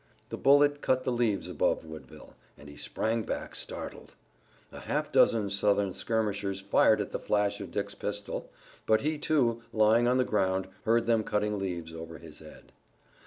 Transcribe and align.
The 0.29 0.37
bullet 0.37 0.81
cut 0.81 1.03
the 1.03 1.11
leaves 1.11 1.47
above 1.47 1.85
Woodville 1.85 2.33
and 2.57 2.67
he 2.67 2.75
sprang 2.75 3.21
back, 3.21 3.53
startled. 3.53 4.15
A 4.71 4.79
half 4.79 5.11
dozen 5.11 5.51
Southern 5.51 5.93
skirmishers 5.93 6.59
fired 6.59 6.99
at 6.99 7.11
the 7.11 7.19
flash 7.19 7.61
of 7.61 7.69
Dick's 7.69 7.93
pistol, 7.93 8.49
but 8.87 9.01
he, 9.01 9.19
too, 9.19 9.61
lying 9.71 10.07
on 10.07 10.17
the 10.17 10.23
ground, 10.25 10.67
heard 10.85 11.05
them 11.05 11.23
cutting 11.23 11.59
leaves 11.59 11.93
over 11.93 12.17
his 12.17 12.39
head. 12.39 12.71